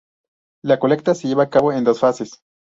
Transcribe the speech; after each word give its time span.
La 0.63 0.79
colecta 0.79 1.13
se 1.13 1.27
lleva 1.27 1.43
a 1.43 1.49
cabo 1.51 1.71
en 1.73 1.83
dos 1.83 1.99
fases. 1.99 2.41